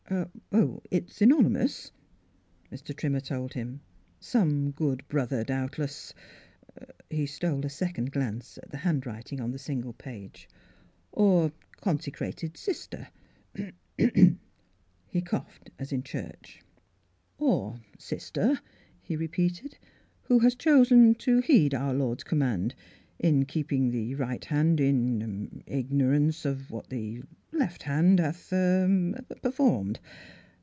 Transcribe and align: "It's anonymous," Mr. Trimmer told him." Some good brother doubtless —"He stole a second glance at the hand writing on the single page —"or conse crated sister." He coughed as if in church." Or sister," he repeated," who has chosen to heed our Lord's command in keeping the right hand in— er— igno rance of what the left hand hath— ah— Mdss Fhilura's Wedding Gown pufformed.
"It's 0.91 1.21
anonymous," 1.21 1.93
Mr. 2.69 2.93
Trimmer 2.93 3.21
told 3.21 3.53
him." 3.53 3.79
Some 4.19 4.71
good 4.71 5.07
brother 5.07 5.45
doubtless 5.45 6.13
—"He 7.09 7.25
stole 7.25 7.65
a 7.65 7.69
second 7.69 8.11
glance 8.11 8.57
at 8.57 8.71
the 8.71 8.77
hand 8.79 9.05
writing 9.05 9.39
on 9.39 9.51
the 9.51 9.57
single 9.57 9.93
page 9.93 10.49
—"or 11.13 11.53
conse 11.81 12.11
crated 12.13 12.57
sister." 12.57 13.07
He 13.95 15.21
coughed 15.21 15.71
as 15.79 15.93
if 15.93 15.93
in 15.93 16.03
church." 16.03 16.59
Or 17.37 17.79
sister," 17.97 18.59
he 19.01 19.15
repeated," 19.15 19.77
who 20.23 20.39
has 20.39 20.55
chosen 20.55 21.15
to 21.15 21.39
heed 21.39 21.73
our 21.73 21.93
Lord's 21.93 22.25
command 22.25 22.75
in 23.17 23.45
keeping 23.45 23.91
the 23.91 24.15
right 24.15 24.43
hand 24.45 24.79
in— 24.79 25.21
er— 25.23 25.25
igno 25.71 26.09
rance 26.09 26.43
of 26.43 26.71
what 26.71 26.89
the 26.89 27.21
left 27.53 27.83
hand 27.83 28.17
hath— 28.19 28.51
ah— 28.53 28.55
Mdss 28.55 28.57
Fhilura's 28.57 28.89
Wedding 28.89 29.11
Gown 29.11 29.39
pufformed. 29.43 29.99